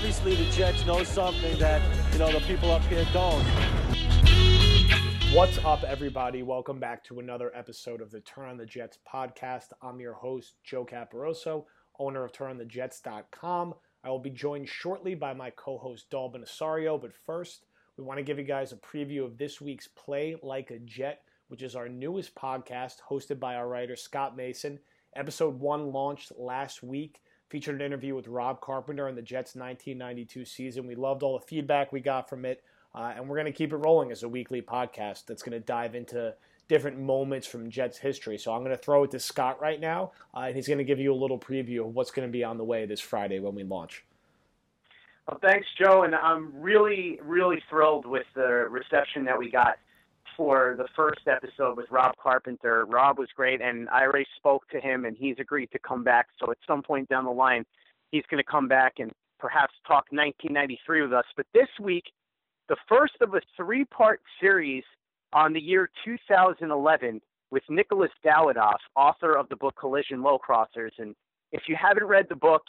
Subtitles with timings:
[0.00, 3.44] obviously the Jets know something that you know the people up here don't.
[5.34, 6.42] What's up, everybody?
[6.42, 9.74] Welcome back to another episode of the Turn on the Jets podcast.
[9.82, 11.66] I'm your host, Joe Caporoso,
[11.98, 13.74] owner of TurnOnTheJets.com.
[14.02, 17.66] I will be joined shortly by my co-host Dalbin Osorio, but first,
[17.98, 21.20] we want to give you guys a preview of this week's Play Like a Jet,
[21.48, 24.78] which is our newest podcast hosted by our writer Scott Mason.
[25.14, 27.20] Episode one launched last week
[27.50, 30.86] featured an interview with Rob Carpenter in the Jets 1992 season.
[30.86, 32.62] We loved all the feedback we got from it,
[32.94, 35.60] uh, and we're going to keep it rolling as a weekly podcast that's going to
[35.60, 36.32] dive into
[36.68, 38.38] different moments from Jets history.
[38.38, 40.84] So I'm going to throw it to Scott right now, uh, and he's going to
[40.84, 43.40] give you a little preview of what's going to be on the way this Friday
[43.40, 44.04] when we launch.
[45.26, 49.78] Well, thanks, Joe, and I'm really, really thrilled with the reception that we got
[50.36, 52.84] for the first episode with Rob Carpenter.
[52.86, 56.26] Rob was great, and I already spoke to him, and he's agreed to come back.
[56.38, 57.64] So at some point down the line,
[58.10, 61.24] he's going to come back and perhaps talk 1993 with us.
[61.36, 62.04] But this week,
[62.68, 64.84] the first of a three part series
[65.32, 67.20] on the year 2011
[67.50, 70.92] with Nicholas Dawidoff, author of the book Collision Low Crossers.
[70.98, 71.14] And
[71.52, 72.62] if you haven't read the book,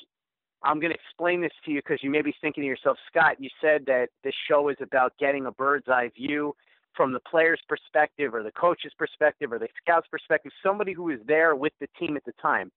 [0.64, 3.38] I'm going to explain this to you because you may be thinking to yourself, Scott,
[3.40, 6.54] you said that this show is about getting a bird's eye view
[6.96, 11.20] from the player's perspective or the coach's perspective or the scout's perspective, somebody who was
[11.26, 12.72] there with the team at the time.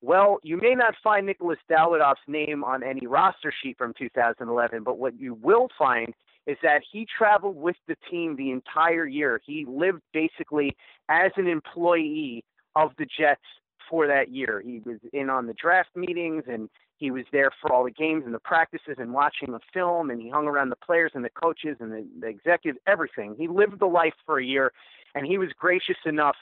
[0.00, 4.98] Well, you may not find Nicholas Dawidoff's name on any roster sheet from 2011, but
[4.98, 6.14] what you will find
[6.46, 9.40] is that he traveled with the team the entire year.
[9.44, 10.76] He lived basically
[11.08, 12.44] as an employee
[12.76, 13.42] of the Jets
[13.90, 14.62] for that year.
[14.64, 16.68] He was in on the draft meetings and
[16.98, 20.20] he was there for all the games and the practices and watching the film and
[20.20, 23.34] he hung around the players and the coaches and the, the executives everything.
[23.38, 24.72] He lived the life for a year
[25.14, 26.36] and he was gracious enough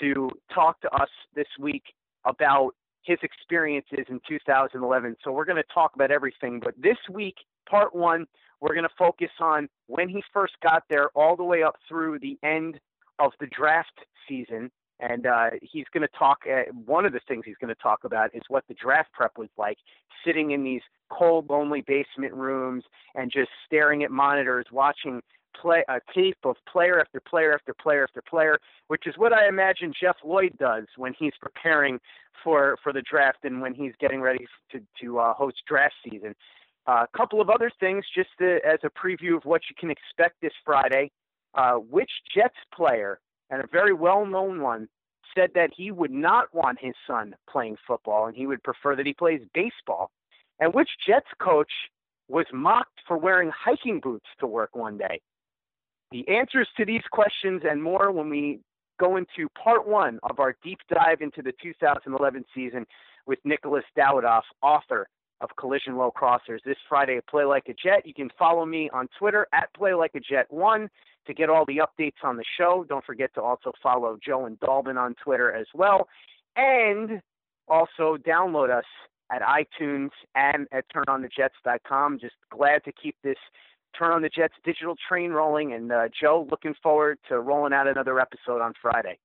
[0.00, 1.82] to talk to us this week
[2.24, 7.34] about his experiences in 2011 so we're going to talk about everything but this week
[7.68, 8.26] part one
[8.60, 12.16] we're going to focus on when he first got there all the way up through
[12.20, 12.78] the end
[13.18, 14.70] of the draft season
[15.02, 16.44] and uh, he's going to talk.
[16.50, 19.36] Uh, one of the things he's going to talk about is what the draft prep
[19.36, 19.78] was like,
[20.24, 20.80] sitting in these
[21.10, 25.20] cold, lonely basement rooms and just staring at monitors, watching
[25.60, 29.48] play a tape of player after player after player after player, which is what I
[29.48, 31.98] imagine Jeff Lloyd does when he's preparing
[32.42, 36.34] for for the draft and when he's getting ready to to uh, host draft season.
[36.86, 39.90] A uh, couple of other things, just to, as a preview of what you can
[39.90, 41.10] expect this Friday.
[41.54, 43.20] Uh, which Jets player
[43.52, 44.88] and a very well known one,
[45.36, 49.06] said that he would not want his son playing football and he would prefer that
[49.06, 50.10] he plays baseball.
[50.58, 51.70] And which Jets coach
[52.28, 55.20] was mocked for wearing hiking boots to work one day?
[56.10, 58.60] The answers to these questions and more when we
[58.98, 62.86] go into part one of our deep dive into the 2011 season
[63.26, 65.08] with Nicholas Dawidoff, author
[65.42, 68.06] of Collision Low Crossers, this Friday Play Like a Jet.
[68.06, 70.88] You can follow me on Twitter at Play Like a Jet One
[71.26, 72.84] to get all the updates on the show.
[72.88, 76.08] Don't forget to also follow Joe and Dalbin on Twitter as well.
[76.56, 77.20] And
[77.68, 78.84] also download us
[79.30, 82.18] at iTunes and at turnonthejets.com.
[82.20, 83.36] Just glad to keep this
[83.98, 85.74] Turn on the Jets digital train rolling.
[85.74, 89.18] And uh, Joe, looking forward to rolling out another episode on Friday.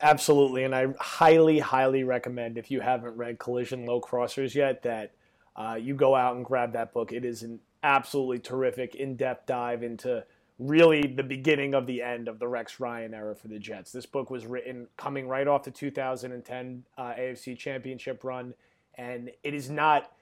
[0.00, 0.64] Absolutely.
[0.64, 5.12] And I highly, highly recommend if you haven't read Collision Low Crossers yet that
[5.56, 7.12] uh, you go out and grab that book.
[7.12, 10.24] It is an absolutely terrific, in depth dive into
[10.58, 13.92] really the beginning of the end of the Rex Ryan era for the Jets.
[13.92, 18.54] This book was written coming right off the 2010 uh, AFC Championship run,
[18.94, 20.12] and it is not.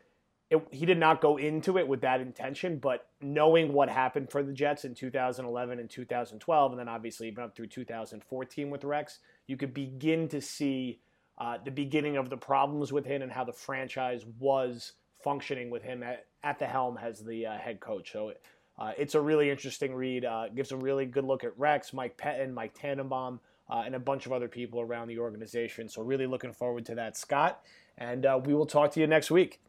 [0.51, 4.43] It, he did not go into it with that intention, but knowing what happened for
[4.43, 9.19] the Jets in 2011 and 2012, and then obviously even up through 2014 with Rex,
[9.47, 11.01] you could begin to see
[11.37, 14.93] uh, the beginning of the problems with him and how the franchise was
[15.29, 18.13] functioning with him at, at the helm as the uh, head coach.
[18.13, 18.33] So
[18.79, 20.25] uh, it's a really interesting read.
[20.25, 23.99] Uh, gives a really good look at Rex, Mike Pettine, Mike Tannenbaum, uh, and a
[23.99, 25.87] bunch of other people around the organization.
[25.87, 27.61] So really looking forward to that, Scott.
[27.99, 29.61] And uh, we will talk to you next week.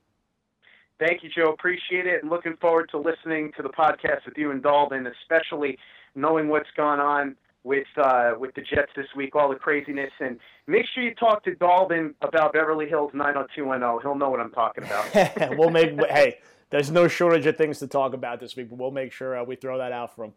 [0.97, 1.51] Thank you, Joe.
[1.51, 2.21] Appreciate it.
[2.21, 5.77] And looking forward to listening to the podcast with you and Dalbin, especially
[6.15, 7.35] knowing what's gone on
[7.65, 10.39] with uh, with the Jets this week, all the craziness, and
[10.69, 14.01] make sure you talk to Dalbin about Beverly Hills 90210.
[14.01, 15.57] He'll know what I'm talking about.
[15.57, 16.37] we'll make hey,
[16.69, 19.43] there's no shortage of things to talk about this week, but we'll make sure uh,
[19.43, 20.33] we throw that out for him.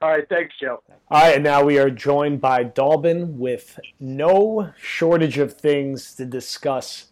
[0.00, 0.80] All right, thanks, Joe.
[1.10, 6.24] All right, and now we are joined by Dalbin with no shortage of things to
[6.24, 7.08] discuss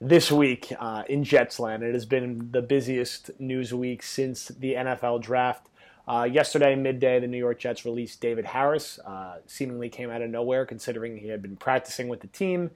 [0.00, 1.82] this week uh, in Jetsland.
[1.82, 5.68] It has been the busiest news week since the NFL draft.
[6.08, 8.98] Uh, yesterday, midday, the New York Jets released David Harris.
[9.06, 12.70] Uh, seemingly came out of nowhere, considering he had been practicing with the team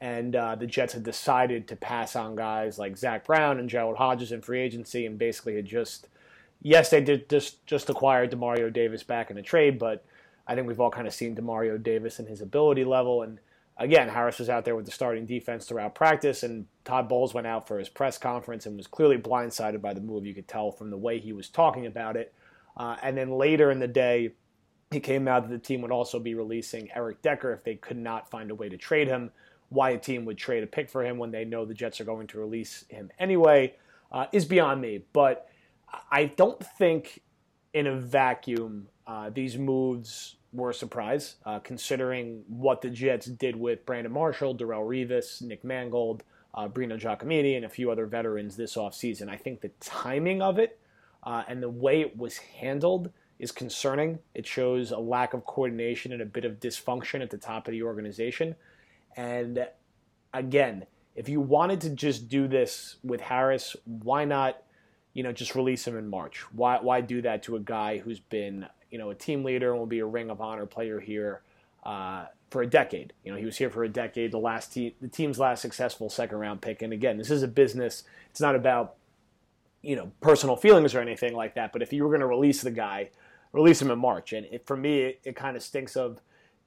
[0.00, 3.96] and uh, the Jets had decided to pass on guys like Zach Brown and Gerald
[3.96, 6.08] Hodges in free agency, and basically had just,
[6.62, 10.04] yes, they did just just acquire Demario Davis back in a trade, but
[10.46, 13.38] I think we've all kind of seen Demario Davis and his ability level, and
[13.76, 17.46] again, Harris was out there with the starting defense throughout practice, and Todd Bowles went
[17.46, 20.24] out for his press conference and was clearly blindsided by the move.
[20.24, 22.32] You could tell from the way he was talking about it.
[22.80, 24.30] Uh, and then later in the day,
[24.90, 27.98] he came out that the team would also be releasing Eric Decker if they could
[27.98, 29.30] not find a way to trade him
[29.68, 32.06] why a team would trade a pick for him when they know the Jets are
[32.06, 33.74] going to release him anyway
[34.12, 35.02] uh, is beyond me.
[35.12, 35.46] But
[36.10, 37.20] I don't think
[37.74, 43.56] in a vacuum uh, these moves were a surprise, uh, considering what the Jets did
[43.56, 46.22] with Brandon Marshall, Darrelle Revis, Nick Mangold,
[46.54, 49.28] uh, Breno Giacomini, and a few other veterans this offseason.
[49.28, 50.79] I think the timing of it
[51.22, 54.18] uh, and the way it was handled is concerning.
[54.34, 57.72] It shows a lack of coordination and a bit of dysfunction at the top of
[57.72, 58.54] the organization.
[59.16, 59.66] And
[60.32, 60.86] again,
[61.16, 64.62] if you wanted to just do this with Harris, why not,
[65.14, 66.44] you know, just release him in March?
[66.52, 69.78] Why why do that to a guy who's been, you know, a team leader and
[69.78, 71.42] will be a Ring of Honor player here
[71.84, 73.12] uh, for a decade?
[73.24, 74.32] You know, he was here for a decade.
[74.32, 76.82] The last team, the team's last successful second round pick.
[76.82, 78.04] And again, this is a business.
[78.30, 78.94] It's not about
[79.82, 81.72] you know personal feelings or anything like that.
[81.72, 83.10] But if you were going to release the guy,
[83.52, 84.32] release him in March.
[84.32, 86.20] And it, for me, it, it kind of stinks of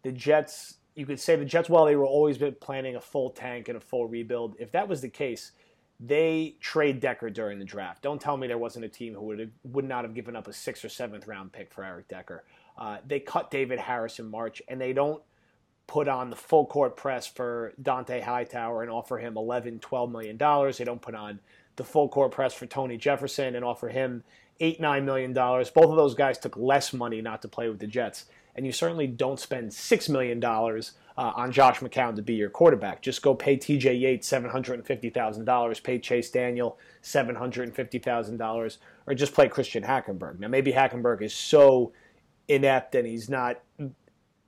[0.04, 3.32] the Jets you could say the Jets, while they were always been planning a full
[3.32, 5.52] tank and a full rebuild, if that was the case,
[6.00, 8.02] they trade Decker during the draft.
[8.04, 10.54] Don't tell me there wasn't a team who would would not have given up a
[10.54, 12.44] sixth or seventh round pick for Eric Decker.
[12.78, 15.22] Uh, they cut David Harris in March, and they don't
[15.88, 20.38] put on the full court press for Dont'a Hightower and offer him 11, 12 million
[20.38, 20.78] dollars.
[20.78, 21.40] They don't put on
[21.76, 24.24] the full court press for Tony Jefferson and offer him
[24.60, 25.70] eight, nine million dollars.
[25.70, 28.26] Both of those guys took less money not to play with the Jets
[28.56, 30.82] and you certainly don't spend $6 million uh,
[31.18, 33.02] on Josh McCown to be your quarterback.
[33.02, 38.78] Just go pay TJ Yates $750,000, pay Chase Daniel $750,000,
[39.08, 40.40] or just play Christian Hackenberg.
[40.40, 41.94] Now, maybe Hackenberg is so
[42.48, 43.60] inept and he's not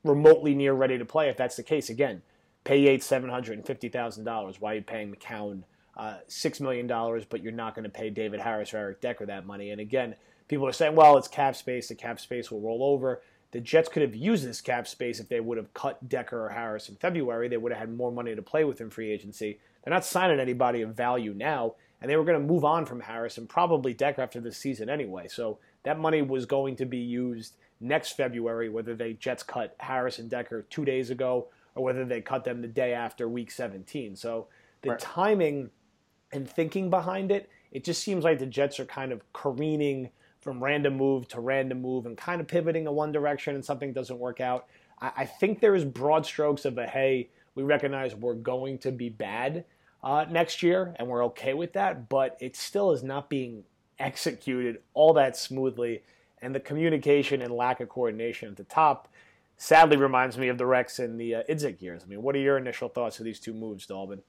[0.03, 1.29] remotely near ready to play.
[1.29, 2.21] If that's the case, again,
[2.63, 4.55] pay Yates $750,000.
[4.59, 5.63] Why are you paying McCown
[5.97, 6.87] uh, $6 million,
[7.29, 9.71] but you're not going to pay David Harris or Eric Decker that money?
[9.71, 10.15] And again,
[10.47, 11.87] people are saying, well, it's cap space.
[11.87, 13.21] The cap space will roll over.
[13.51, 16.49] The Jets could have used this cap space if they would have cut Decker or
[16.49, 17.47] Harris in February.
[17.47, 19.59] They would have had more money to play with in free agency.
[19.83, 22.99] They're not signing anybody of value now, and they were going to move on from
[22.99, 25.27] Harris and probably Decker after this season anyway.
[25.29, 30.19] So that money was going to be used next February, whether they Jets cut Harris
[30.19, 34.15] and Decker two days ago or whether they cut them the day after Week 17.
[34.15, 34.47] So
[34.81, 34.99] the right.
[34.99, 35.69] timing
[36.35, 40.09] and thinking behind it, it just seems like the Jets are kind of careening–
[40.45, 43.91] from random move to random move and kind of pivoting in one direction and something
[43.91, 44.67] doesn't work out.
[45.01, 49.09] I, I think there's broad strokes of a hey, we recognize we're going to be
[49.09, 49.65] bad
[50.03, 53.63] uh, next year and we're okay with that, but it still is not being
[53.97, 56.03] executed all that smoothly.
[56.43, 59.07] And the communication and lack of coordination at the top
[59.57, 62.03] sadly reminds me of the Rex and the uh, Idzik years.
[62.03, 64.19] I mean, what are your initial thoughts of these two moves, Dalbin?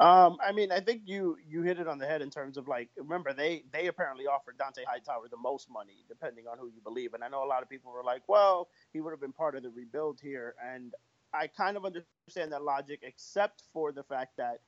[0.00, 2.66] Um, I mean, I think you you hit it on the head in terms of
[2.66, 6.80] like, remember they they apparently offered Dont'a Hightower the most money, depending on who you
[6.82, 7.14] believe.
[7.14, 9.54] And I know a lot of people were like, well, he would have been part
[9.54, 10.92] of the rebuild here, and
[11.32, 14.60] I kind of understand that logic, except for the fact that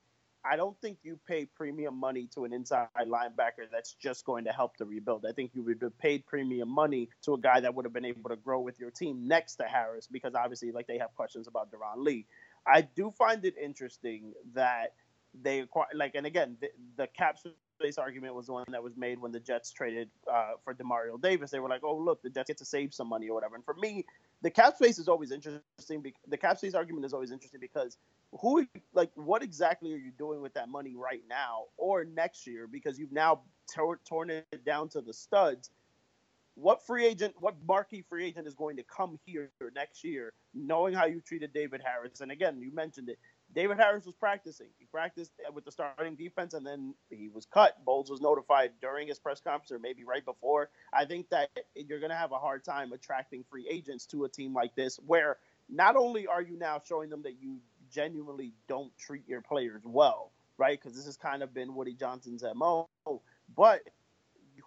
[0.47, 4.53] I don't think you pay premium money to an inside linebacker that's just going to
[4.53, 5.25] help the rebuild.
[5.27, 8.05] I think you would have paid premium money to a guy that would have been
[8.05, 11.49] able to grow with your team next to Harris, because obviously, like they have questions
[11.49, 12.27] about Darron Lee.
[12.67, 14.93] I do find it interesting that
[15.43, 17.39] they acquire like and again the, the, cap
[17.79, 21.21] space argument was the one that was made when the Jets traded uh, for Demario
[21.21, 21.51] Davis.
[21.51, 23.57] They were like, oh look, the Jets get to save some money or whatever.
[23.57, 24.05] And for me,
[24.43, 26.05] the cap space is always interesting.
[26.29, 27.97] The cap space argument is always interesting because
[28.41, 32.67] who like what exactly are you doing with that money right now or next year
[32.67, 33.41] because you've now
[33.73, 35.71] tor- torn it down to the studs.
[36.57, 40.95] What free agent, what marquee free agent is going to come here next year, knowing
[40.95, 42.21] how you treated David Harris?
[42.21, 43.19] And again, you mentioned it
[43.55, 44.69] David Harris was practicing.
[44.79, 47.85] He practiced with the starting defense, and then he was cut.
[47.85, 50.71] Bowles was notified during his press conference, or maybe right before.
[50.93, 54.29] I think that you're going to have a hard time attracting free agents to a
[54.29, 57.59] team like this, where not only are you now showing them that you
[57.91, 60.79] genuinely don't treat your players well, right?
[60.81, 62.89] Because this has kind of been Woody Johnson's mo.
[63.57, 63.83] But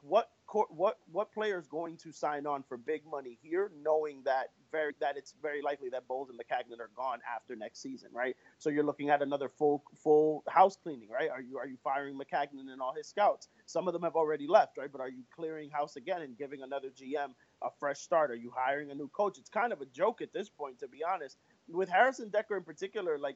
[0.01, 4.48] what what what player is going to sign on for big money here, knowing that
[4.72, 8.36] very that it's very likely that Bowles and Maccagnan are gone after next season, right?
[8.58, 11.30] So you're looking at another full full house cleaning, right?
[11.30, 13.50] Are you are you firing Maccagnan and all his scouts?
[13.66, 14.92] Some of them have already left, right?
[14.92, 18.32] But are you clearing house again and giving another GM a fresh start?
[18.32, 19.38] Are you hiring a new coach?
[19.38, 21.38] It's kind of a joke at this point, to be honest.
[21.68, 23.36] With Harrison Decker in particular, like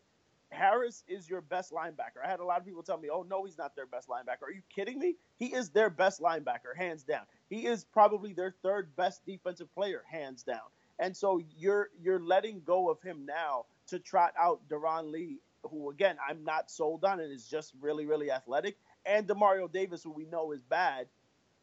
[0.51, 2.23] Harris is your best linebacker.
[2.23, 4.43] I had a lot of people tell me, "Oh no, he's not their best linebacker."
[4.43, 5.15] Are you kidding me?
[5.37, 7.25] He is their best linebacker, hands down.
[7.49, 10.61] He is probably their third best defensive player, hands down.
[10.99, 15.89] And so you're you're letting go of him now to trot out Darron Lee, who
[15.89, 20.11] again I'm not sold on and is just really really athletic, and Demario Davis, who
[20.11, 21.07] we know is bad,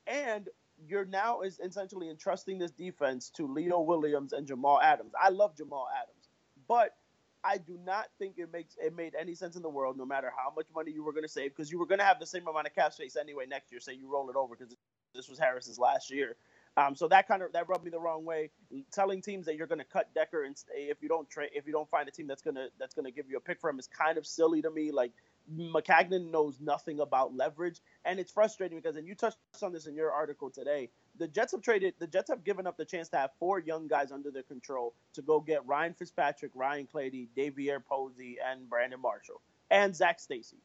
[0.07, 0.49] and
[0.87, 5.13] you're now is essentially entrusting this defense to Leo Williams and Jamal Adams.
[5.21, 6.29] I love Jamal Adams,
[6.69, 6.97] but
[7.49, 10.33] I do not think it makes it made any sense in the world, no matter
[10.37, 12.27] how much money you were going to save, because you were going to have the
[12.27, 13.81] same amount of cap space anyway next year.
[13.81, 14.77] Say you roll it over because
[15.15, 16.37] this was Harris's last year.
[16.77, 18.51] Um, so that kind of that rubbed me the wrong way.
[18.93, 21.67] Telling teams that you're going to cut Decker and stay if you don't trade if
[21.67, 23.79] you don't find a team that's gonna that's gonna give you a pick for him
[23.81, 24.93] is kind of silly to me.
[24.93, 25.13] Like
[25.57, 29.95] Maccagnan knows nothing about leverage, and it's frustrating because, and you touched on this in
[29.95, 30.91] your article today.
[31.19, 31.95] The Jets have traded.
[31.99, 34.95] The Jets have given up the chance to have four young guys under their control
[35.15, 39.41] to go get Ryan Fitzpatrick, Ryan Clady, DeVier Posey, and Brandon Marshall,
[39.71, 40.59] and Zach Stacy.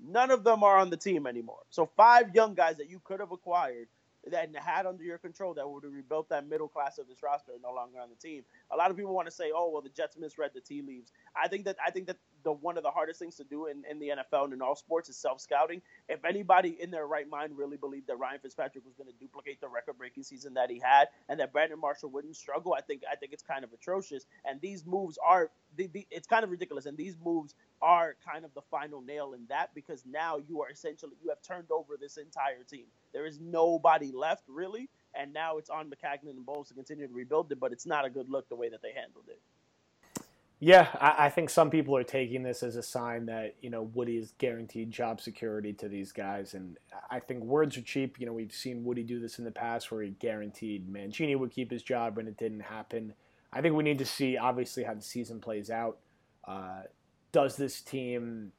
[0.00, 1.62] None of them are on the team anymore.
[1.70, 3.88] So five young guys that you could have acquired
[4.30, 7.52] that had under your control that would have rebuilt that middle class of this roster
[7.52, 8.44] are no longer on the team.
[8.70, 11.12] A lot of people want to say, "Oh, well, the Jets misread the tea leaves."
[11.34, 13.84] I think that I think that the one of the hardest things to do in,
[13.90, 15.82] in the NFL and in all sports is self scouting.
[16.08, 19.60] If anybody in their right mind really believed that Ryan Fitzpatrick was going to duplicate
[19.60, 23.02] the record breaking season that he had and that Brandon Marshall wouldn't struggle, I think
[23.10, 24.26] I think it's kind of atrocious.
[24.44, 26.86] And these moves are the, the, it's kind of ridiculous.
[26.86, 30.70] And these moves are kind of the final nail in that because now you are
[30.70, 32.86] essentially you have turned over this entire team.
[33.12, 37.12] There is nobody left really, and now it's on Maccagnan and Bowles to continue to
[37.12, 37.60] rebuild it.
[37.60, 39.40] But it's not a good look the way that they handled it.
[40.60, 43.82] Yeah, I, I, think some people are taking this as a sign that you know
[43.94, 46.76] Woody is guaranteed job security to these guys, and
[47.10, 48.18] I think words are cheap.
[48.18, 51.52] You know, we've seen Woody do this in the past, where he guaranteed Mangini would
[51.52, 53.14] keep his job, when it didn't happen.
[53.52, 55.98] I think we need to see, obviously, how the season plays out.
[56.44, 56.82] Uh,
[57.30, 58.50] does this team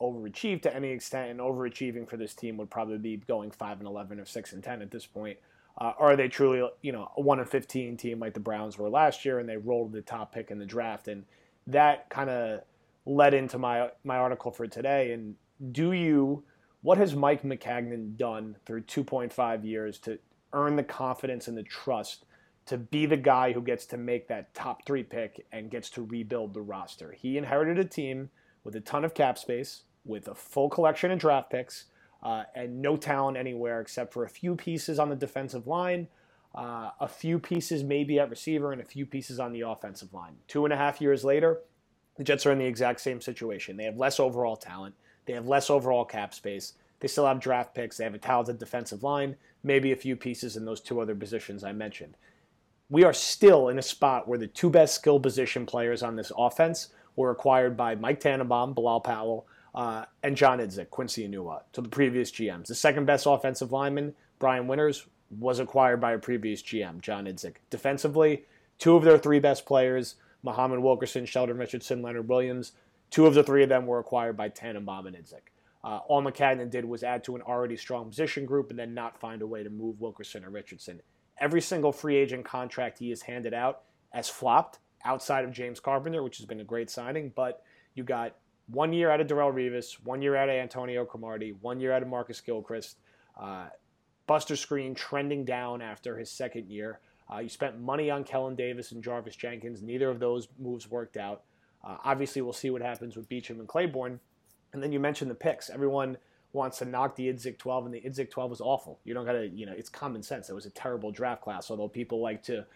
[0.00, 1.32] overachieve to any extent?
[1.32, 4.62] And overachieving for this team would probably be going five and eleven or six and
[4.62, 5.38] ten at this point.
[5.76, 8.88] Uh, are they truly, you know, a one and fifteen team like the Browns were
[8.88, 11.24] last year, and they rolled the top pick in the draft and
[11.68, 12.60] that kind of
[13.06, 15.12] led into my my article for today.
[15.12, 15.36] And
[15.72, 16.44] do you?
[16.82, 20.18] What has Mike Maccagnan done through 2.5 years to
[20.52, 22.24] earn the confidence and the trust
[22.66, 26.04] to be the guy who gets to make that top three pick and gets to
[26.04, 27.12] rebuild the roster?
[27.12, 28.30] He inherited a team
[28.62, 31.86] with a ton of cap space, with a full collection of draft picks,
[32.22, 36.08] uh, and no talent anywhere except for a few pieces on the defensive line.
[36.54, 40.34] Uh, a few pieces maybe at receiver and a few pieces on the offensive line.
[40.48, 41.60] Two and a half years later,
[42.16, 43.76] the Jets are in the exact same situation.
[43.76, 44.94] They have less overall talent,
[45.26, 46.72] they have less overall cap space.
[47.00, 47.96] They still have draft picks.
[47.96, 51.64] They have a talented defensive line, maybe a few pieces in those two other positions
[51.64, 52.16] I mentioned.
[52.90, 56.32] We are still in a spot where the two best skill position players on this
[56.36, 61.82] offense were acquired by Mike Tannenbaum, Bilal Powell, uh, and John Idzik, Quincy Enunwa, to
[61.82, 62.66] the previous GMs.
[62.66, 67.56] The second best offensive lineman, Brian Winters, was acquired by a previous GM, John Idzik.
[67.70, 68.44] Defensively,
[68.78, 72.72] two of their three best players, Muhammad Wilkerson, Sheldon Richardson, Leonard Williams,
[73.10, 75.52] two of the three of them were acquired by Tannenbaum and Idzik.
[75.84, 79.20] Uh, all Maccagnan did was add to an already strong position group and then not
[79.20, 81.00] find a way to move Wilkerson or Richardson.
[81.40, 86.22] Every single free agent contract he has handed out has flopped outside of James Carpenter,
[86.22, 87.62] which has been a great signing, but
[87.94, 88.34] you got
[88.66, 92.02] one year out of Darrelle Revis, one year out of Antonio Cromartie, one year out
[92.02, 92.98] of Marcus Gilchrist.
[93.40, 93.68] Uh,
[94.28, 97.00] Buster Skrine trending down after his second year.
[97.32, 99.82] Uh, you spent money on Kellen Davis and Jarvis Jenkins.
[99.82, 101.42] Neither of those moves worked out.
[101.82, 104.20] Uh, obviously, we'll see what happens with Beachum and Claiborne.
[104.72, 105.70] And then you mentioned the picks.
[105.70, 106.18] Everyone
[106.52, 109.00] wants to knock the Idzik 12, and the Idzik 12 was awful.
[109.04, 110.50] You don't got to, you know, it's common sense.
[110.50, 112.66] It was a terrible draft class, although people like to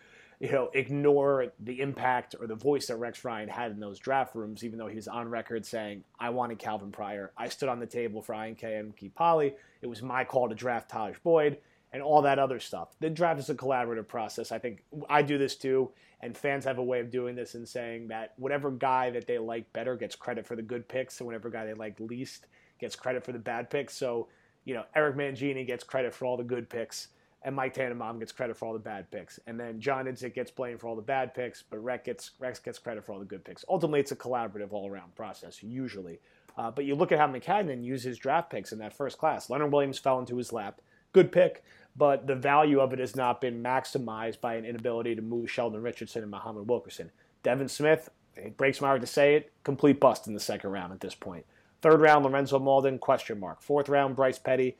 [0.43, 4.35] you know, ignore the impact or the voice that Rex Ryan had in those draft
[4.35, 7.31] rooms, even though he was on record saying, I wanted Calvin Pryor.
[7.37, 9.55] I stood on the table for Ian K and Keith Polly.
[9.83, 11.59] It was my call to draft Tajh Boyd
[11.93, 12.89] and all that other stuff.
[12.99, 14.51] The draft is a collaborative process.
[14.51, 17.69] I think I do this too, and fans have a way of doing this and
[17.69, 21.27] saying that whatever guy that they like better gets credit for the good picks, and
[21.27, 22.47] whatever guy they like least
[22.81, 23.97] gets credit for the bad picks.
[23.97, 24.27] So,
[24.65, 27.09] you know, Eric Mangini gets credit for all the good picks
[27.45, 30.51] and Mike Tannenbaum gets credit for all the bad picks, and then John Idzik gets
[30.51, 33.25] blamed for all the bad picks, but Rex gets Rex gets credit for all the
[33.25, 33.65] good picks.
[33.69, 36.21] Ultimately, it's a collaborative all around process usually.
[36.57, 39.49] Uh, but you look at how Maccagnan used his draft picks in that first class.
[39.49, 40.81] Leonard Williams fell into his lap,
[41.13, 41.65] good pick,
[41.97, 45.83] but the value of it has not been maximized by an inability to move Sheldon
[45.83, 47.11] Richardson and Muhammad Wilkerson.
[47.43, 50.93] Devin Smith, it breaks my heart to say it, complete bust in the second round
[50.93, 51.45] at this point.
[51.81, 53.61] Third round, Lorenzo Mauldin, question mark.
[53.61, 54.77] Fourth round, Bryce Petty,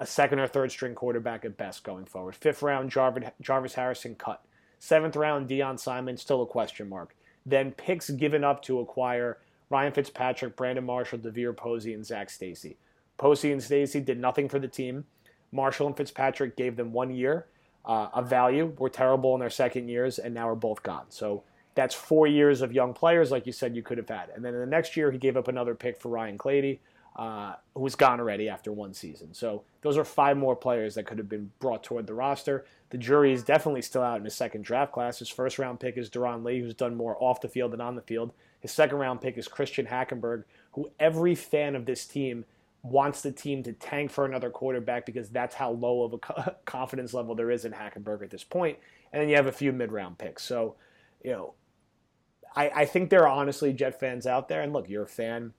[0.00, 2.34] a second or third string quarterback at best going forward.
[2.34, 4.42] Fifth round, Jarvis Harrison cut.
[4.78, 7.14] Seventh round, Deon Simon, still a question mark.
[7.44, 9.38] Then picks given up to acquire
[9.68, 12.76] Ryan Fitzpatrick, Brandon Marshall, DeVier Posey, and Zach Stacy.
[13.18, 15.04] Posey and Stacy did nothing for the team.
[15.52, 17.46] Marshall and Fitzpatrick gave them one year
[17.84, 18.74] uh, of value.
[18.78, 21.04] Were terrible in their second years, and now are both gone.
[21.10, 24.30] So that's four years of young players, like you said, you could have had.
[24.34, 26.80] And then in the next year, he gave up another pick for Ryan Clady,
[27.16, 29.34] uh, who was gone already after one season.
[29.34, 32.64] So those are five more players that could have been brought toward the roster.
[32.90, 35.18] The jury is definitely still out in his second draft class.
[35.18, 37.96] His first round pick is Darron Lee, who's done more off the field than on
[37.96, 38.32] the field.
[38.60, 42.44] His second round pick is Christian Hackenberg, who every fan of this team
[42.82, 47.12] wants the team to tank for another quarterback because that's how low of a confidence
[47.12, 48.78] level there is in Hackenberg at this point.
[49.12, 50.44] And then you have a few mid round picks.
[50.44, 50.76] So,
[51.22, 51.54] you know,
[52.54, 55.52] I, I think there are honestly Jet fans out there, and look, you're a fan.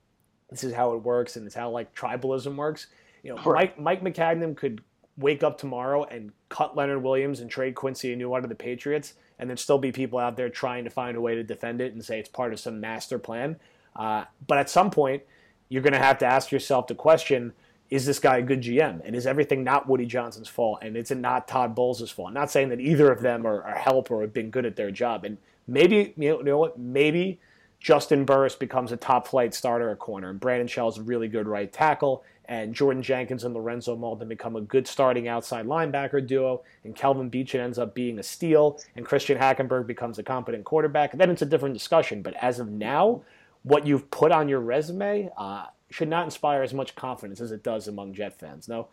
[0.52, 2.86] This is how it works, and it's how like tribalism works.
[3.22, 4.82] You know, Mike Mike Maccagnan could
[5.16, 9.48] wake up tomorrow and cut Leonard Williams and trade Quincy Enunwa to the Patriots, and
[9.48, 12.04] there'd still be people out there trying to find a way to defend it and
[12.04, 13.56] say it's part of some master plan.
[13.96, 15.22] Uh, but at some point,
[15.68, 17.52] you're going to have to ask yourself the question:
[17.90, 19.00] Is this guy a good GM?
[19.04, 20.80] And is everything not Woody Johnson's fault?
[20.82, 22.28] And it's not Todd Bowles' fault?
[22.28, 24.76] I'm not saying that either of them are, are help or have been good at
[24.76, 25.24] their job.
[25.24, 26.78] And maybe you know, you know what?
[26.78, 27.40] Maybe
[27.82, 31.48] Juston Burris becomes a top flight starter at corner, and Brandon Shell's a really good
[31.48, 36.62] right tackle, and Jordan Jenkins and Lorenzo Mauldin become a good starting outside linebacker duo,
[36.84, 41.12] and Kelvin Beachum ends up being a steal, and Christian Hackenberg becomes a competent quarterback.
[41.12, 42.22] Then it's a different discussion.
[42.22, 43.22] But as of now,
[43.64, 47.64] what you've put on your resume uh, should not inspire as much confidence as it
[47.64, 48.68] does among Jet fans.
[48.68, 48.88] No.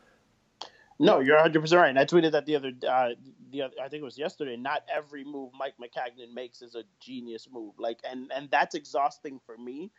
[1.00, 1.90] No, you're 100 percent right.
[1.90, 3.10] And I tweeted that the other, uh,
[3.52, 4.58] the other, I think it was yesterday.
[4.58, 7.76] Not every move Mike Maccagnan makes is a genius move.
[7.80, 9.92] Like, and and that's exhausting for me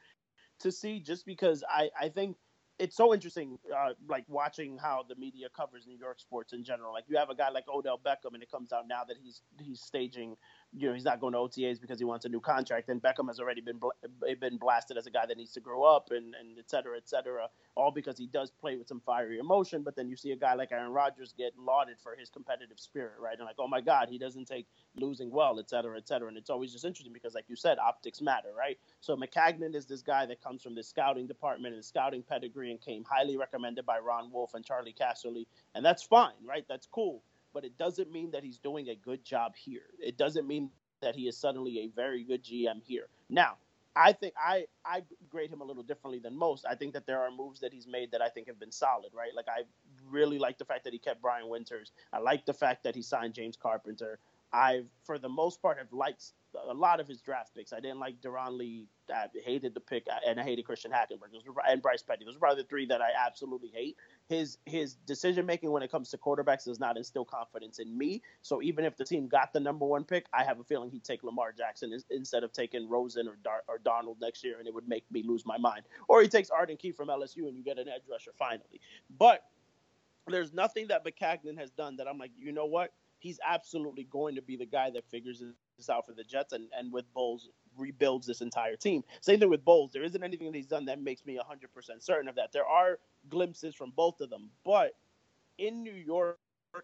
[0.61, 2.37] to see, just because I I think
[2.78, 6.92] it's so interesting, uh, like watching how the media covers New York sports in general.
[6.92, 9.42] Like you have a guy like Odell Beckham, and it comes out now that he's
[9.61, 10.37] he's staging
[10.77, 12.89] you know he's not going to OTAs because he wants a new contract.
[12.89, 13.81] And Beckham has already been
[14.29, 16.97] eh, been blasted as a guy that needs to grow up and and et cetera,
[16.97, 17.49] et cetera.
[17.77, 19.83] All because he does play with some fiery emotion.
[19.83, 23.15] But then you see a guy like Aaron Rodgers get lauded for his competitive spirit,
[23.21, 23.37] right?
[23.37, 26.28] And like, oh my God, he doesn't take losing well, et cetera, et cetera.
[26.28, 28.78] And it's always just interesting because, like you said, optics matter, right?
[29.00, 32.71] So Maccagnan is this guy that comes from the scouting department and the scouting pedigree
[32.71, 36.65] and came highly recommended by Ron Wolf and Charlie Casserly, and that's fine, right?
[36.69, 39.82] That's cool but it doesn't mean that he's doing a good job here.
[39.99, 40.71] It doesn't mean
[41.02, 43.08] that he is suddenly a very good GM here.
[43.28, 43.56] Now,
[43.97, 46.65] I think I I grade him a little differently than most.
[46.69, 49.13] I think that there are moves that he's made that I think have been solid,
[49.15, 49.34] right?
[49.34, 49.63] Like I
[50.08, 51.93] really like the fact that he kept Brian Winters.
[52.13, 54.19] I like the fact that he signed James Carpenter.
[54.52, 57.73] I, for the most part, have liked a lot of his draft picks.
[57.73, 58.86] I didn't like Darron Lee.
[59.13, 61.28] I hated the pick, and I hated Christian Hackenberg
[61.69, 62.25] and Bryce Petty.
[62.25, 63.97] Those are probably the three that I absolutely hate.
[64.28, 68.23] His his decision making when it comes to quarterbacks does not instill confidence in me.
[68.43, 71.04] So even if the team got the number one pick, I have a feeling he'd
[71.04, 74.75] take Lamar Jackson instead of taking Rosen or Dar- or Darnold next year, and it
[74.75, 75.82] would make me lose my mind.
[76.08, 78.80] Or he takes Arden Key from LSU, and you get an edge rusher finally.
[79.19, 79.45] But
[80.26, 82.93] there's nothing that Maccagnan has done that I'm like, you know what?
[83.21, 85.54] he's absolutely going to be the guy that figures this
[85.88, 89.02] out for the Jets and, and with Bowles rebuilds this entire team.
[89.21, 89.93] Same thing with Bowles.
[89.93, 92.52] There isn't anything that he's done that makes me 100% certain of that.
[92.52, 94.93] There are glimpses from both of them, but
[95.58, 96.38] in New York,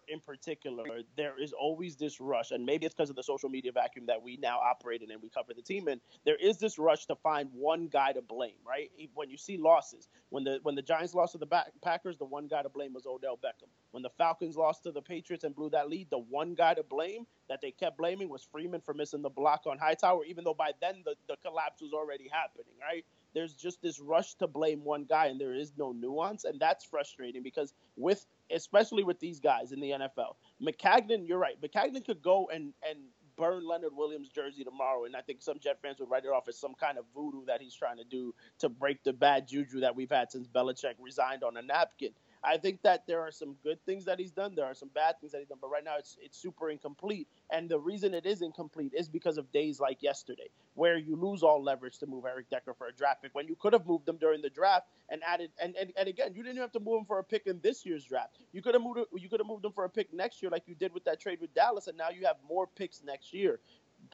[0.07, 3.71] in particular, there is always this rush, and maybe it's because of the social media
[3.71, 5.99] vacuum that we now operate in and we cover the team in.
[6.25, 8.91] There is this rush to find one guy to blame, right?
[9.13, 12.25] When you see losses, when the when the Giants lost to the back, Packers, the
[12.25, 13.69] one guy to blame was Odell Beckham.
[13.91, 16.83] When the Falcons lost to the Patriots and blew that lead, the one guy to
[16.83, 20.53] blame that they kept blaming was Freeman for missing the block on Hightower, even though
[20.53, 23.05] by then the, the collapse was already happening, right?
[23.33, 26.83] there's just this rush to blame one guy and there is no nuance and that's
[26.83, 31.59] frustrating because with especially with these guys in the NFL Maccagnan you're right.
[31.61, 32.99] Maccagnan could go and and
[33.37, 36.47] burn Leonard Williams jersey tomorrow and I think some Jet fans would write it off
[36.47, 39.81] as some kind of voodoo that he's trying to do to break the bad juju
[39.81, 42.11] that we've had since Belichick resigned on a napkin
[42.43, 44.55] I think that there are some good things that he's done.
[44.55, 47.27] There are some bad things that he's done, but right now it's it's super incomplete.
[47.51, 51.43] And the reason it is incomplete is because of days like yesterday, where you lose
[51.43, 54.07] all leverage to move Eric Decker for a draft pick when you could have moved
[54.07, 55.51] him during the draft and added.
[55.61, 57.85] And, and, and again, you didn't have to move him for a pick in this
[57.85, 58.37] year's draft.
[58.53, 60.63] You could have moved you could have moved him for a pick next year, like
[60.67, 63.59] you did with that trade with Dallas, and now you have more picks next year.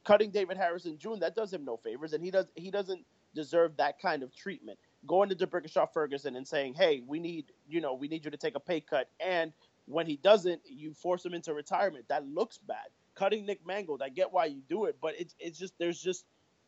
[0.04, 3.04] Cutting David Harris in June that does him no favors, and he does he doesn't
[3.34, 7.80] deserve that kind of treatment going to D'Brickashaw Ferguson and saying, "Hey, we need you
[7.80, 9.52] know we need you to take a pay cut," and
[9.86, 12.06] when he doesn't, you force him into retirement.
[12.08, 12.86] That looks bad.
[13.14, 16.24] Cutting Nick Mangold, I get why you do it, but it's it's just there's just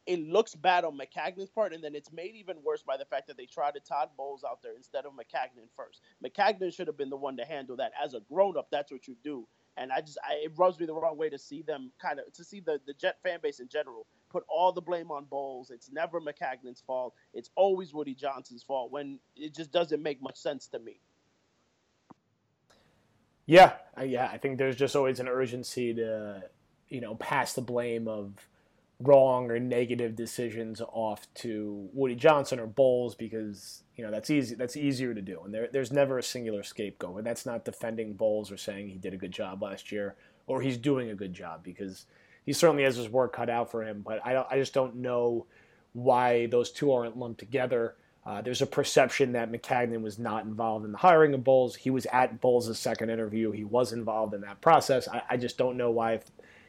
[0.07, 3.27] it looks bad on Maccagnan's part, and then it's made even worse by the fact
[3.27, 6.01] that they tried to Todd Bowles out there instead of Maccagnan first.
[6.25, 7.91] Maccagnan should have been the one to handle that.
[8.03, 9.49] As a grown up, that's what you do.
[9.77, 12.33] And I just I, it rubs me the wrong way to see them kind of
[12.35, 15.71] to see the the Jet fan base in general put all the blame on Bowles.
[15.71, 17.15] It's never Maccagnan's fault.
[17.33, 21.01] It's always Woody Johnson's fault when it just doesn't make much sense to me.
[23.47, 23.73] Yeah,
[24.05, 26.43] yeah, I think there's just always an urgency to,
[26.89, 28.35] you know, pass the blame of
[29.01, 34.55] wrong or negative decisions off to Woody Johnson or Bowles because you know that's easy.
[34.55, 37.19] That's easier to do, and there, there's never a singular scapegoat.
[37.19, 40.61] And that's not defending Bowles or saying he did a good job last year or
[40.61, 42.07] he's doing a good job because
[42.47, 44.03] he certainly has his work cut out for him.
[44.07, 45.47] But I, I just don't know
[45.93, 47.97] why those two aren't lumped together.
[48.25, 51.77] Uh, there's a perception that Maccagnan was not involved in the hiring of Bowles.
[51.77, 53.51] He was at Bowles' second interview.
[53.51, 55.09] He was involved in that process.
[55.09, 56.25] I, I just don't know why, if,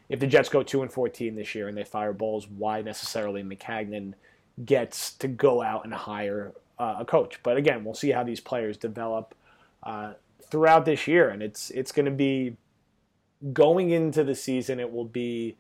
[0.10, 3.44] if, the Jets go two and fourteen this year and they fire Bowles, why necessarily
[3.44, 4.14] Maccagnan
[4.66, 7.40] gets to go out and hire uh, a coach.
[7.44, 9.34] But again, we'll see how these players develop
[9.82, 10.14] uh,
[10.50, 12.58] throughout this year, and it's it's going to be
[13.52, 14.80] going into the season.
[14.80, 15.58] It will be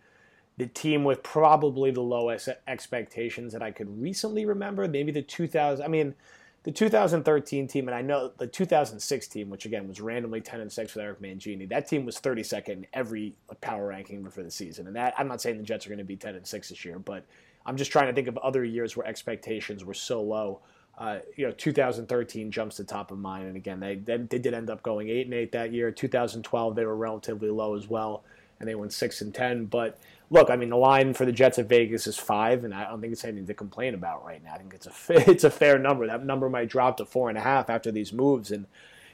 [0.57, 4.87] the team with probably the lowest expectations that I could recently remember.
[4.87, 5.83] Maybe the 2000.
[5.85, 6.15] I mean,
[6.63, 10.71] the 2013 team, and I know the 2006 team, which again was randomly 10 and
[10.71, 11.69] 6 with Eric Mangini.
[11.69, 15.41] That team was 32nd in every power ranking for the season, and that I'm not
[15.41, 17.23] saying the Jets are going to be 10 and 6 this year, but
[17.65, 20.59] I'm just trying to think of other years where expectations were so low.
[20.97, 24.53] Uh, you know, 2013 jumps to top of mind, and again, they, they they did
[24.53, 25.91] end up going eight and eight that year.
[25.91, 28.23] 2012 they were relatively low as well,
[28.59, 29.65] and they went six and ten.
[29.65, 32.85] But look, I mean, the line for the Jets at Vegas is five, and I
[32.85, 34.53] don't think it's anything to complain about right now.
[34.53, 34.91] I think it's a
[35.29, 36.07] it's a fair number.
[36.07, 38.65] That number might drop to four and a half after these moves, and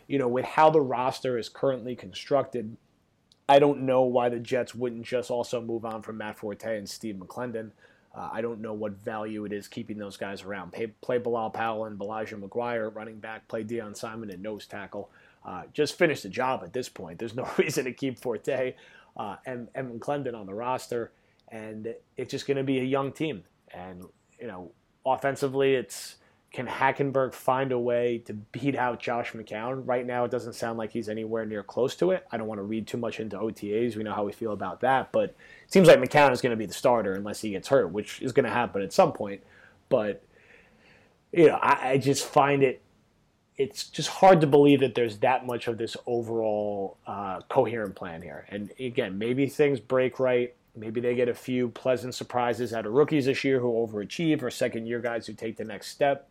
[0.07, 2.77] you know, with how the roster is currently constructed,
[3.47, 6.89] I don't know why the Jets wouldn't just also move on from Matt Forte and
[6.89, 7.71] Steve McLendon.
[8.15, 10.71] Uh, I don't know what value it is keeping those guys around.
[10.71, 13.47] Play, play Bilal Powell and Elijah McGuire running back.
[13.47, 15.09] Play Deon Simon at nose tackle.
[15.43, 17.17] Uh, just finish the job at this point.
[17.17, 18.75] There's no reason to keep Forte
[19.17, 21.11] uh, and, and McLendon on the roster,
[21.49, 23.43] and it's just going to be a young team.
[23.73, 24.05] And
[24.39, 24.71] you know,
[25.05, 26.17] offensively, it's
[26.53, 29.81] can Hackenberg find a way to beat out Josh McCown?
[29.87, 32.27] Right now, it doesn't sound like he's anywhere near close to it.
[32.31, 33.95] I don't want to read too much into OTAs.
[33.95, 36.57] We know how we feel about that, but it seems like McCown is going to
[36.57, 39.41] be the starter unless he gets hurt, which is going to happen at some point.
[39.89, 40.23] But
[41.31, 42.83] you know, I, I just find it
[43.57, 48.21] it's just hard to believe that there's that much of this overall uh, coherent plan
[48.21, 48.45] here.
[48.49, 50.55] And again, maybe things break right.
[50.75, 54.49] Maybe they get a few pleasant surprises out of rookies this year who overachieve or
[54.49, 56.29] second year guys who take the next step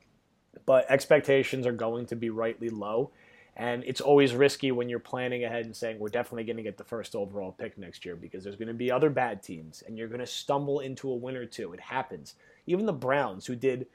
[0.66, 3.10] but expectations are going to be rightly low.
[3.54, 6.78] And it's always risky when you're planning ahead and saying, we're definitely going to get
[6.78, 9.98] the first overall pick next year because there's going to be other bad teams and
[9.98, 11.72] you're going to stumble into a win or two.
[11.72, 12.34] It happens.
[12.66, 13.86] Even the Browns, who did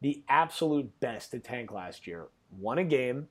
[0.00, 2.26] the absolute best to tank last year,
[2.58, 3.28] won a game,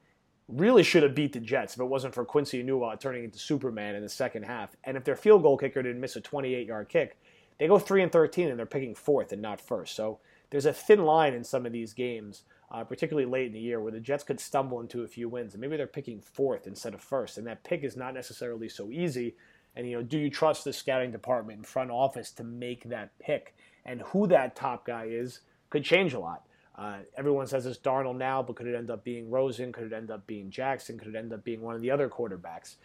[0.47, 3.95] really should have beat the Jets if it wasn't for Quincy Enunwa turning into Superman
[3.95, 4.75] in the second half.
[4.83, 7.17] And if their field goal kicker didn't miss a 28 yard kick,
[7.57, 9.95] they go 3 and 13 and they're picking fourth and not first.
[9.95, 13.59] So there's a thin line in some of these games uh, particularly late in the
[13.59, 16.67] year, where the Jets could stumble into a few wins, and maybe they're picking fourth
[16.67, 19.35] instead of first, and that pick is not necessarily so easy.
[19.75, 23.17] And you know, do you trust the scouting department and front office to make that
[23.19, 23.55] pick?
[23.85, 26.43] And who that top guy is could change a lot.
[26.77, 29.71] Uh, everyone says it's Darnold now, but could it end up being Rosen?
[29.71, 30.97] Could it end up being Jackson?
[30.97, 32.75] Could it end up being one of the other quarterbacks?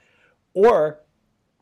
[0.55, 1.01] Or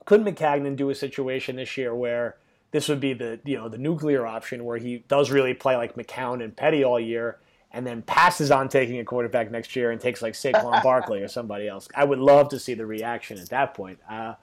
[0.04, 2.36] could Maccagnan do a situation this year where
[2.70, 5.96] this would be the you know the nuclear option where he does really play like
[5.96, 7.38] McCown and Petty all year,
[7.72, 11.28] and then passes on taking a quarterback next year and takes like Saquon Barkley or
[11.28, 11.88] somebody else.
[11.94, 13.98] I would love to see the reaction at that point.
[14.08, 14.34] Uh,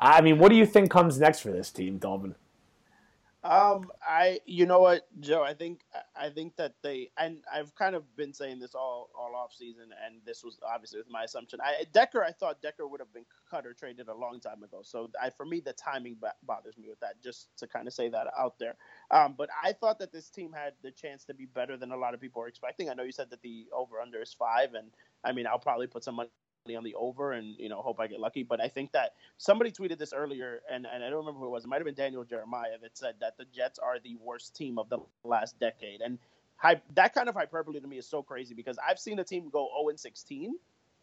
[0.00, 2.34] I mean, what do you think comes next for this team, Dalbin?
[3.42, 5.80] Um, I, you know what, Joe, I think,
[6.14, 9.90] I think that they, and I've kind of been saying this all, all off season,
[10.04, 11.58] and this was obviously with my assumption.
[11.62, 14.80] I, Decker, I thought Decker would have been cut or traded a long time ago.
[14.82, 18.10] So I, for me, the timing bothers me with that, just to kind of say
[18.10, 18.76] that out there.
[19.10, 21.96] Um, but I thought that this team had the chance to be better than a
[21.96, 22.90] lot of people were expecting.
[22.90, 24.90] I know you said that the over under is five, and
[25.24, 26.28] I mean, I'll probably put some money
[26.68, 28.42] on the over and you know hope I get lucky.
[28.42, 31.50] But I think that somebody tweeted this earlier, and, and I don't remember who it
[31.50, 31.64] was.
[31.64, 34.78] It might have been Daniel Jeremiah that said that the Jets are the worst team
[34.78, 36.18] of the last decade, and
[36.94, 39.68] that kind of hyperbole to me is so crazy because I've seen a team go
[39.80, 40.54] 0 and 16,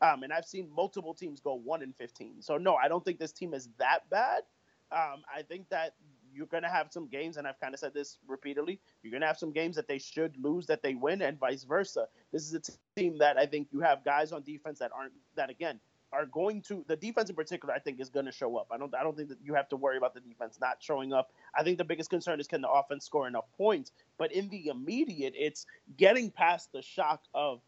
[0.01, 2.41] um, and I've seen multiple teams go 1 and 15.
[2.41, 4.43] So no, I don't think this team is that bad.
[4.91, 5.95] Um, I think that
[6.37, 8.79] you're going to have some games, and I've kind of said this repeatedly.
[9.01, 11.63] You're going to have some games that they should lose that they win, and vice
[11.63, 12.07] versa.
[12.31, 12.61] This is a
[12.99, 15.79] team that I think you have guys on defense that aren't that again
[16.13, 17.73] are going to the defense in particular.
[17.73, 18.67] I think is going to show up.
[18.71, 21.13] I don't I don't think that you have to worry about the defense not showing
[21.13, 21.31] up.
[21.55, 23.91] I think the biggest concern is can the offense score enough points.
[24.17, 25.65] But in the immediate, it's
[25.97, 27.61] getting past the shock of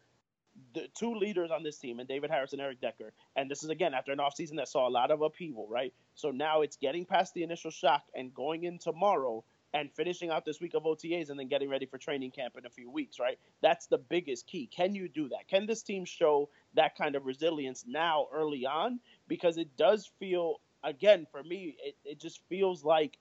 [0.73, 3.13] the two leaders on this team, and David Harris and Eric Decker.
[3.35, 5.93] And this is again after an offseason that saw a lot of upheaval, right?
[6.15, 9.43] So now it's getting past the initial shock and going in tomorrow
[9.73, 12.65] and finishing out this week of OTAs and then getting ready for training camp in
[12.65, 13.37] a few weeks, right?
[13.61, 14.67] That's the biggest key.
[14.67, 15.47] Can you do that?
[15.47, 18.99] Can this team show that kind of resilience now early on?
[19.27, 23.17] Because it does feel, again, for me, it, it just feels like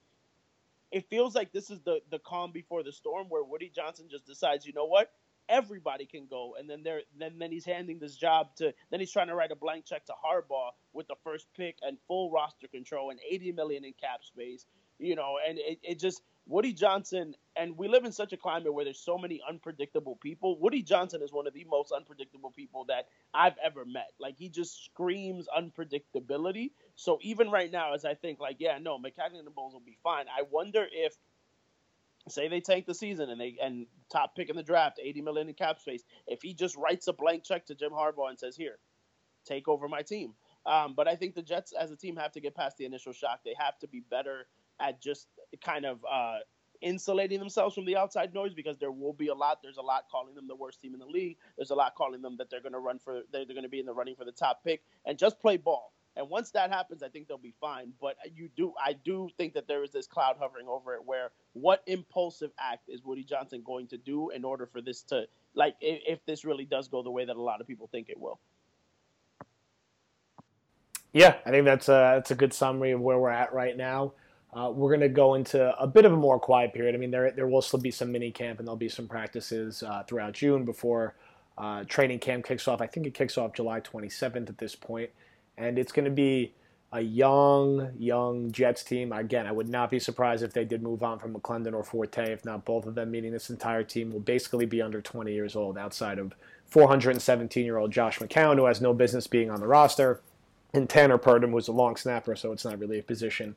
[0.90, 4.26] it feels like this is the the calm before the storm where Woody Johnson just
[4.26, 5.12] decides, you know what?
[5.48, 9.12] Everybody can go, and then there, then then he's handing this job to, then he's
[9.12, 12.68] trying to write a blank check to Harbaugh with the first pick and full roster
[12.68, 14.66] control and 80 million in cap space,
[14.98, 18.72] you know, and it, it just Woody Johnson, and we live in such a climate
[18.72, 20.58] where there's so many unpredictable people.
[20.58, 24.12] Woody Johnson is one of the most unpredictable people that I've ever met.
[24.18, 26.70] Like he just screams unpredictability.
[26.96, 29.80] So even right now, as I think, like, yeah, no, Maccagnan and the Bowles will
[29.80, 30.24] be fine.
[30.26, 31.14] I wonder if,
[32.30, 35.48] say, they tank the season and they and top pick in the draft, 80 million
[35.48, 36.02] in cap space.
[36.26, 38.78] If he just writes a blank check to Jim Harbaugh and says, "Here,
[39.44, 40.34] take over my team."
[40.66, 43.12] Um, but I think the Jets, as a team, have to get past the initial
[43.12, 43.40] shock.
[43.44, 44.46] They have to be better
[44.80, 45.28] at just
[45.64, 46.38] kind of uh,
[46.80, 49.60] insulating themselves from the outside noise because there will be a lot.
[49.62, 51.36] There's a lot calling them the worst team in the league.
[51.56, 53.68] There's a lot calling them that they're going to run for they're, they're going to
[53.68, 55.92] be in the running for the top pick and just play ball.
[56.18, 57.92] And once that happens, I think they'll be fine.
[58.00, 61.00] But you do, I do think that there is this cloud hovering over it.
[61.04, 65.26] Where what impulsive act is Woody Johnson going to do in order for this to,
[65.54, 68.08] like, if, if this really does go the way that a lot of people think
[68.08, 68.40] it will?
[71.12, 74.12] Yeah, I think that's a that's a good summary of where we're at right now.
[74.52, 76.94] Uh, we're going to go into a bit of a more quiet period.
[76.94, 79.82] I mean, there there will still be some mini camp and there'll be some practices
[79.84, 81.14] uh, throughout June before
[81.56, 82.80] uh, training camp kicks off.
[82.80, 85.10] I think it kicks off July 27th at this point,
[85.58, 86.54] and it's going to be
[86.92, 89.12] a young, young Jets team.
[89.12, 92.32] Again, I would not be surprised if they did move on from McLendon or Forte,
[92.32, 93.10] if not both of them.
[93.10, 96.32] Meaning this entire team will basically be under 20 years old, outside of
[96.72, 100.20] 417-year-old Josh McCown, who has no business being on the roster,
[100.72, 103.56] and Tanner Purdum, who's a long snapper, so it's not really a position.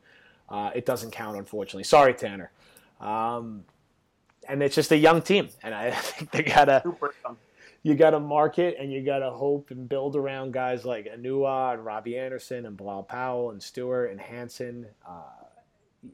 [0.50, 1.84] Uh, it doesn't count, unfortunately.
[1.84, 2.52] Sorry, Tanner.
[3.00, 3.64] Um,
[4.48, 6.84] and it's just a young team, and I think they gotta
[7.84, 12.18] you gotta market and you gotta hope and build around guys like Enunwa and Robbie
[12.18, 15.24] Anderson and Bilal Powell and Stewart and Hansen, uh,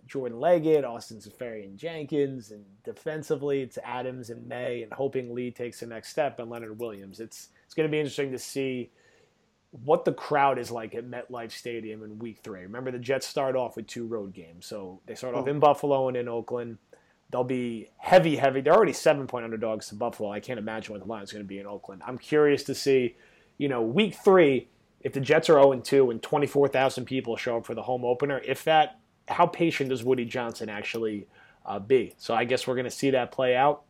[0.06, 5.88] Jordan Leggett, Austin Seferian-Jenkins, and defensively it's Adams and Maye and hoping Lee takes the
[5.88, 7.19] next step and Leonard Williams.
[7.19, 8.91] It's it's going to be interesting to see
[9.71, 12.62] what the crowd is like at MetLife Stadium in Week Three.
[12.62, 15.51] Remember, the Jets start off with two road games, so they start off oh.
[15.51, 16.77] in Buffalo and in Oakland.
[17.31, 18.61] They'll be heavy, heavy.
[18.61, 20.31] They're already seven point underdogs to Buffalo.
[20.31, 22.01] I can't imagine what the line is going to be in Oakland.
[22.05, 23.15] I'm curious to see,
[23.57, 24.67] you know, Week Three,
[25.01, 28.41] if the Jets are 0 2 and 24,000 people show up for the home opener,
[28.45, 31.27] if that, how patient does Woody Johnson actually
[31.65, 32.13] uh, be?
[32.17, 33.83] So I guess we're going to see that play out.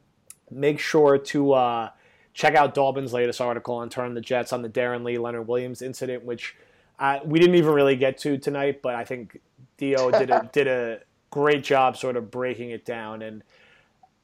[0.50, 1.54] Make sure to.
[1.54, 1.90] Uh,
[2.38, 5.82] check out Dalbin's latest article on Turn the Jets on the Darron Lee Leonard Williams
[5.82, 6.56] incident, which
[7.00, 9.42] uh, we didn't even really get to tonight, but I think
[9.78, 11.00] Dio did a, did a
[11.38, 13.22] great job sort of breaking it down.
[13.22, 13.44] And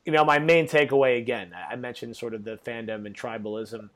[0.03, 3.89] you know, my main takeaway again, I mentioned sort of the fandom and tribalism.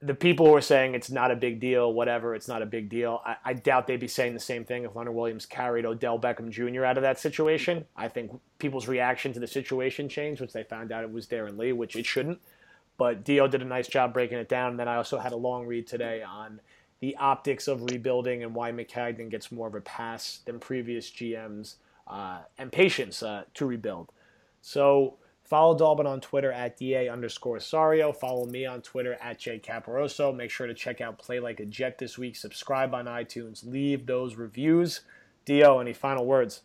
[0.00, 2.88] The people who are saying it's not a big deal, whatever, it's not a big
[2.88, 3.20] deal.
[3.26, 6.50] I, I, doubt they'd be saying the same thing if Leonard Williams carried Odell Beckham
[6.50, 6.84] Jr.
[6.84, 7.84] out of that situation.
[7.96, 8.30] I think
[8.60, 11.96] people's reaction to the situation changed once they found out it was Darron Lee, which
[11.96, 12.38] it shouldn't.
[12.96, 14.70] But Dio did a nice job breaking it down.
[14.70, 16.60] And then I also had a long read today on
[17.00, 21.74] the optics of rebuilding and why Maccagnan gets more of a pass than previous GMs
[22.08, 24.10] uh, and patience uh, to rebuild.
[24.60, 28.14] So follow Dalbin on Twitter at DA underscore Sario.
[28.16, 30.34] Follow me on Twitter at J Caporoso.
[30.34, 32.36] Make sure to check out Play Like a Jet this week.
[32.36, 33.66] Subscribe on iTunes.
[33.66, 35.02] Leave those reviews.
[35.44, 36.62] Dio, any final words?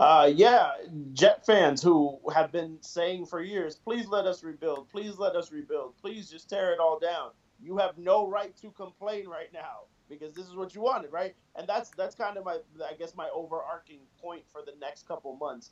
[0.00, 0.72] Uh, yeah,
[1.12, 5.52] Jet fans who have been saying for years, please let us rebuild, please let us
[5.52, 7.30] rebuild, please just tear it all down.
[7.62, 11.34] You have no right to complain right now because this is what you wanted, right?
[11.56, 15.36] And that's that's kind of my, I guess, my overarching point for the next couple
[15.36, 15.70] months.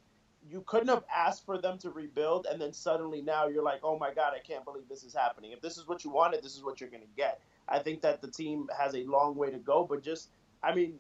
[0.48, 3.98] You couldn't have asked for them to rebuild, and then suddenly now you're like, oh
[3.98, 5.52] my god, I can't believe this is happening.
[5.52, 7.40] If this is what you wanted, this is what you're gonna get.
[7.68, 10.30] I think that the team has a long way to go, but just,
[10.62, 10.94] I mean,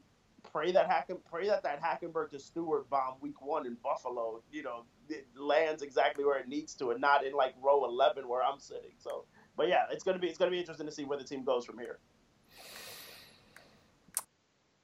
[0.52, 4.62] pray that Hacken, pray that that Hackenberg to Stewart bomb week one in Buffalo, you
[4.62, 8.42] know, it lands exactly where it needs to, and not in like row eleven where
[8.42, 8.92] I'm sitting.
[8.98, 9.24] So,
[9.56, 11.64] but yeah, it's gonna be it's gonna be interesting to see where the team goes
[11.64, 11.98] from here.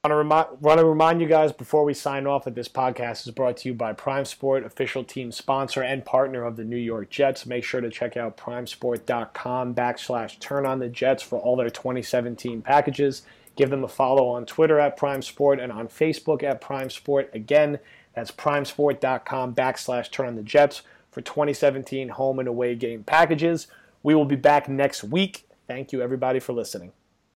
[0.06, 3.26] Want to remind, want to remind you guys before we sign off that this podcast
[3.26, 6.76] is brought to you by Prime Sport, official team sponsor and partner of the New
[6.76, 7.44] York Jets.
[7.44, 12.62] Make sure to check out primesport.com backslash turn on the Jets for all their 2017
[12.62, 13.22] packages.
[13.56, 17.28] Give them a follow on Twitter at Prime Sport and on Facebook at Prime Sport.
[17.34, 17.80] Again,
[18.14, 23.66] that's primesport.com backslash turn on the Jets for 2017 home and away game packages.
[24.04, 25.48] We will be back next week.
[25.66, 26.92] Thank you, everybody, for listening.